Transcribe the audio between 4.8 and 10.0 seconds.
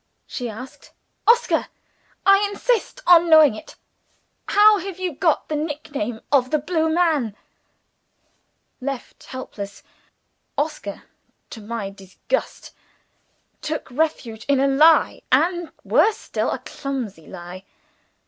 you got the nick name of 'The Blue Man'?" Left helpless,